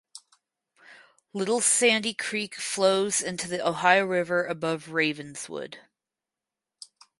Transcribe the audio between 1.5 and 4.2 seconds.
Sandy Creek flows into the Ohio